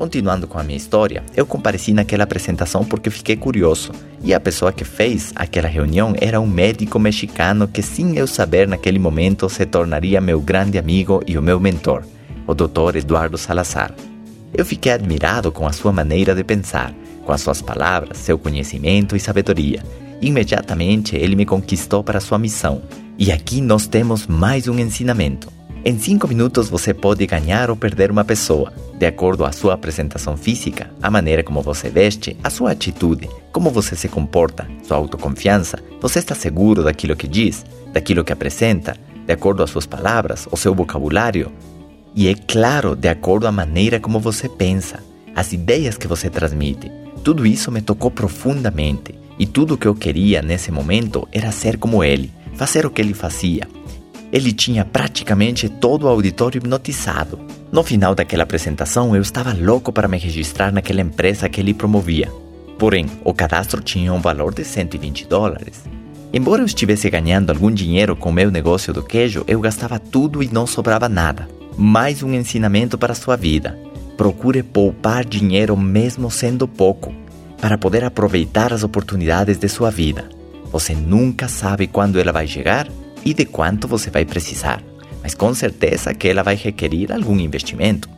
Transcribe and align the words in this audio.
Continuando 0.00 0.48
com 0.48 0.58
a 0.58 0.62
minha 0.62 0.78
história, 0.78 1.22
eu 1.36 1.44
compareci 1.44 1.92
naquela 1.92 2.24
apresentação 2.24 2.86
porque 2.86 3.10
fiquei 3.10 3.36
curioso, 3.36 3.92
e 4.24 4.32
a 4.32 4.40
pessoa 4.40 4.72
que 4.72 4.82
fez 4.82 5.30
aquela 5.36 5.68
reunião 5.68 6.14
era 6.18 6.40
um 6.40 6.46
médico 6.46 6.98
mexicano 6.98 7.68
que, 7.68 7.82
sem 7.82 8.16
eu 8.16 8.26
saber 8.26 8.66
naquele 8.66 8.98
momento, 8.98 9.46
se 9.50 9.66
tornaria 9.66 10.18
meu 10.18 10.40
grande 10.40 10.78
amigo 10.78 11.22
e 11.26 11.36
o 11.36 11.42
meu 11.42 11.60
mentor, 11.60 12.02
o 12.46 12.54
Dr. 12.54 12.96
Eduardo 12.96 13.36
Salazar. 13.36 13.94
Eu 14.54 14.64
fiquei 14.64 14.90
admirado 14.90 15.52
com 15.52 15.66
a 15.66 15.72
sua 15.72 15.92
maneira 15.92 16.34
de 16.34 16.44
pensar, 16.44 16.94
com 17.26 17.32
as 17.32 17.42
suas 17.42 17.60
palavras, 17.60 18.16
seu 18.16 18.38
conhecimento 18.38 19.14
e 19.14 19.20
sabedoria. 19.20 19.82
Imediatamente 20.22 21.14
ele 21.14 21.36
me 21.36 21.44
conquistou 21.44 22.02
para 22.02 22.20
sua 22.20 22.38
missão. 22.38 22.80
E 23.18 23.30
aqui 23.30 23.60
nós 23.60 23.86
temos 23.86 24.26
mais 24.26 24.66
um 24.66 24.78
ensinamento. 24.78 25.59
Em 25.82 25.98
5 25.98 26.28
minutos 26.28 26.68
você 26.68 26.92
pode 26.92 27.26
ganhar 27.26 27.70
ou 27.70 27.76
perder 27.76 28.10
uma 28.10 28.22
pessoa, 28.22 28.70
de 28.98 29.06
acordo 29.06 29.46
à 29.46 29.52
sua 29.52 29.72
apresentação 29.72 30.36
física, 30.36 30.90
a 31.00 31.10
maneira 31.10 31.42
como 31.42 31.62
você 31.62 31.88
veste, 31.88 32.36
a 32.44 32.50
sua 32.50 32.72
atitude, 32.72 33.30
como 33.50 33.70
você 33.70 33.96
se 33.96 34.06
comporta, 34.06 34.68
sua 34.86 34.98
autoconfiança, 34.98 35.78
você 35.98 36.18
está 36.18 36.34
seguro 36.34 36.84
daquilo 36.84 37.16
que 37.16 37.26
diz, 37.26 37.64
daquilo 37.94 38.22
que 38.22 38.32
apresenta, 38.32 38.94
de 39.26 39.32
acordo 39.32 39.62
às 39.62 39.70
suas 39.70 39.86
palavras, 39.86 40.46
o 40.52 40.56
seu 40.56 40.74
vocabulário. 40.74 41.50
E 42.14 42.28
é 42.28 42.34
claro, 42.34 42.94
de 42.94 43.08
acordo 43.08 43.46
à 43.46 43.52
maneira 43.52 43.98
como 43.98 44.20
você 44.20 44.50
pensa, 44.50 45.02
as 45.34 45.54
ideias 45.54 45.96
que 45.96 46.06
você 46.06 46.28
transmite. 46.28 46.92
Tudo 47.24 47.46
isso 47.46 47.72
me 47.72 47.80
tocou 47.80 48.10
profundamente 48.10 49.14
e 49.38 49.46
tudo 49.46 49.74
o 49.74 49.78
que 49.78 49.88
eu 49.88 49.94
queria 49.94 50.42
nesse 50.42 50.70
momento 50.70 51.26
era 51.32 51.50
ser 51.50 51.78
como 51.78 52.04
ele, 52.04 52.30
fazer 52.54 52.84
o 52.84 52.90
que 52.90 53.00
ele 53.00 53.14
fazia, 53.14 53.66
ele 54.32 54.52
tinha 54.52 54.84
praticamente 54.84 55.68
todo 55.68 56.04
o 56.04 56.08
auditório 56.08 56.58
hipnotizado. 56.58 57.38
No 57.72 57.82
final 57.82 58.14
daquela 58.14 58.44
apresentação, 58.44 59.14
eu 59.14 59.22
estava 59.22 59.52
louco 59.52 59.92
para 59.92 60.08
me 60.08 60.18
registrar 60.18 60.72
naquela 60.72 61.00
empresa 61.00 61.48
que 61.48 61.60
ele 61.60 61.74
promovia. 61.74 62.30
Porém, 62.78 63.06
o 63.24 63.34
cadastro 63.34 63.82
tinha 63.82 64.12
um 64.12 64.20
valor 64.20 64.54
de 64.54 64.64
120 64.64 65.26
dólares. 65.26 65.84
Embora 66.32 66.62
eu 66.62 66.66
estivesse 66.66 67.10
ganhando 67.10 67.50
algum 67.50 67.70
dinheiro 67.70 68.14
com 68.14 68.30
meu 68.30 68.50
negócio 68.50 68.92
do 68.92 69.02
queijo, 69.02 69.44
eu 69.48 69.60
gastava 69.60 69.98
tudo 69.98 70.42
e 70.42 70.48
não 70.48 70.66
sobrava 70.66 71.08
nada. 71.08 71.48
Mais 71.76 72.22
um 72.22 72.32
ensinamento 72.32 72.96
para 72.96 73.14
sua 73.14 73.36
vida. 73.36 73.76
Procure 74.16 74.62
poupar 74.62 75.24
dinheiro 75.24 75.76
mesmo 75.76 76.30
sendo 76.30 76.68
pouco, 76.68 77.12
para 77.60 77.76
poder 77.76 78.04
aproveitar 78.04 78.72
as 78.72 78.84
oportunidades 78.84 79.58
de 79.58 79.68
sua 79.68 79.90
vida. 79.90 80.28
Você 80.70 80.94
nunca 80.94 81.48
sabe 81.48 81.88
quando 81.88 82.18
ela 82.20 82.32
vai 82.32 82.46
chegar 82.46 82.86
e 83.24 83.34
de 83.34 83.44
quanto 83.44 83.86
você 83.86 84.10
vai 84.10 84.24
precisar, 84.24 84.82
mas 85.22 85.34
com 85.34 85.52
certeza 85.54 86.14
que 86.14 86.28
ela 86.28 86.42
vai 86.42 86.54
requerer 86.54 87.12
algum 87.12 87.38
investimento. 87.38 88.08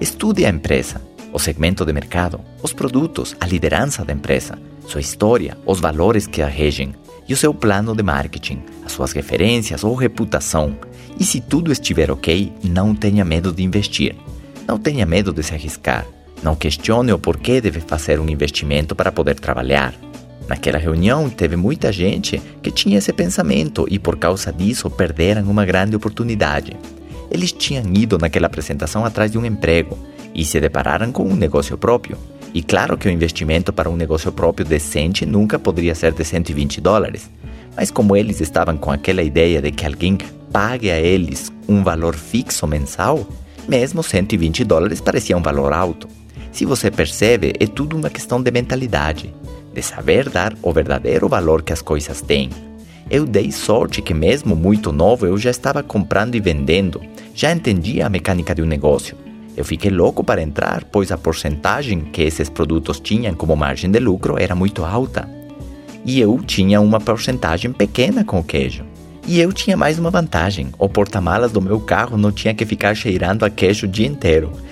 Estude 0.00 0.44
a 0.44 0.50
empresa, 0.50 1.00
o 1.32 1.38
segmento 1.38 1.84
de 1.84 1.92
mercado, 1.92 2.40
os 2.62 2.72
produtos, 2.72 3.34
a 3.40 3.46
liderança 3.46 4.04
da 4.04 4.12
empresa, 4.12 4.58
sua 4.86 5.00
história, 5.00 5.56
os 5.64 5.80
valores 5.80 6.26
que 6.26 6.42
a 6.42 6.46
regem 6.46 6.94
e 7.28 7.32
o 7.32 7.36
seu 7.36 7.54
plano 7.54 7.94
de 7.94 8.02
marketing, 8.02 8.62
as 8.84 8.92
suas 8.92 9.12
referências 9.12 9.84
ou 9.84 9.94
reputação. 9.94 10.76
E 11.18 11.24
se 11.24 11.40
tudo 11.40 11.72
estiver 11.72 12.10
ok, 12.10 12.52
não 12.64 12.94
tenha 12.94 13.24
medo 13.24 13.52
de 13.52 13.62
investir. 13.62 14.14
Não 14.66 14.78
tenha 14.78 15.06
medo 15.06 15.32
de 15.32 15.42
se 15.42 15.54
arriscar. 15.54 16.06
Não 16.42 16.56
questione 16.56 17.12
o 17.12 17.18
porquê 17.18 17.60
deve 17.60 17.80
fazer 17.80 18.18
um 18.18 18.28
investimento 18.28 18.94
para 18.94 19.12
poder 19.12 19.38
trabalhar. 19.38 19.94
Naquela 20.48 20.78
reunião 20.78 21.30
teve 21.30 21.56
muita 21.56 21.92
gente 21.92 22.40
que 22.62 22.70
tinha 22.70 22.98
esse 22.98 23.12
pensamento 23.12 23.86
e 23.88 23.98
por 23.98 24.16
causa 24.16 24.52
disso 24.52 24.90
perderam 24.90 25.48
uma 25.50 25.64
grande 25.64 25.96
oportunidade. 25.96 26.76
Eles 27.30 27.52
tinham 27.52 27.84
ido 27.94 28.18
naquela 28.18 28.46
apresentação 28.46 29.04
atrás 29.04 29.30
de 29.30 29.38
um 29.38 29.46
emprego 29.46 29.98
e 30.34 30.44
se 30.44 30.60
depararam 30.60 31.12
com 31.12 31.24
um 31.24 31.34
negócio 31.34 31.78
próprio. 31.78 32.18
E 32.52 32.62
claro 32.62 32.98
que 32.98 33.08
o 33.08 33.10
investimento 33.10 33.72
para 33.72 33.88
um 33.88 33.96
negócio 33.96 34.30
próprio 34.30 34.66
decente 34.66 35.24
nunca 35.24 35.58
poderia 35.58 35.94
ser 35.94 36.12
de 36.12 36.24
120 36.24 36.80
dólares. 36.80 37.30
Mas 37.74 37.90
como 37.90 38.14
eles 38.14 38.40
estavam 38.40 38.76
com 38.76 38.90
aquela 38.90 39.22
ideia 39.22 39.62
de 39.62 39.70
que 39.70 39.86
alguém 39.86 40.18
pague 40.52 40.90
a 40.90 41.00
eles 41.00 41.50
um 41.66 41.82
valor 41.82 42.14
fixo 42.14 42.66
mensal, 42.66 43.26
mesmo 43.66 44.02
120 44.02 44.64
dólares 44.64 45.00
parecia 45.00 45.36
um 45.36 45.42
valor 45.42 45.72
alto. 45.72 46.06
Se 46.50 46.66
você 46.66 46.90
percebe, 46.90 47.54
é 47.58 47.66
tudo 47.66 47.96
uma 47.96 48.10
questão 48.10 48.42
de 48.42 48.50
mentalidade 48.50 49.32
de 49.72 49.82
saber 49.82 50.28
dar 50.28 50.54
o 50.62 50.72
verdadeiro 50.72 51.28
valor 51.28 51.62
que 51.62 51.72
as 51.72 51.82
coisas 51.82 52.20
têm. 52.20 52.50
Eu 53.10 53.26
dei 53.26 53.50
sorte 53.50 54.00
que, 54.00 54.14
mesmo 54.14 54.56
muito 54.56 54.92
novo, 54.92 55.26
eu 55.26 55.36
já 55.36 55.50
estava 55.50 55.82
comprando 55.82 56.34
e 56.34 56.40
vendendo, 56.40 57.00
já 57.34 57.52
entendia 57.52 58.06
a 58.06 58.10
mecânica 58.10 58.54
de 58.54 58.62
um 58.62 58.66
negócio. 58.66 59.16
Eu 59.56 59.64
fiquei 59.64 59.90
louco 59.90 60.24
para 60.24 60.42
entrar, 60.42 60.84
pois 60.84 61.12
a 61.12 61.18
porcentagem 61.18 62.00
que 62.00 62.22
esses 62.22 62.48
produtos 62.48 62.98
tinham 63.00 63.34
como 63.34 63.54
margem 63.54 63.90
de 63.90 63.98
lucro 63.98 64.38
era 64.38 64.54
muito 64.54 64.84
alta. 64.84 65.28
E 66.04 66.20
eu 66.20 66.40
tinha 66.42 66.80
uma 66.80 67.00
porcentagem 67.00 67.72
pequena 67.72 68.24
com 68.24 68.40
o 68.40 68.44
queijo. 68.44 68.84
E 69.26 69.40
eu 69.40 69.52
tinha 69.52 69.76
mais 69.76 69.98
uma 69.98 70.10
vantagem: 70.10 70.68
o 70.78 70.88
porta-malas 70.88 71.52
do 71.52 71.60
meu 71.60 71.78
carro 71.80 72.16
não 72.16 72.32
tinha 72.32 72.54
que 72.54 72.66
ficar 72.66 72.94
cheirando 72.94 73.44
a 73.44 73.50
queijo 73.50 73.86
o 73.86 73.90
dia 73.90 74.06
inteiro. 74.06 74.52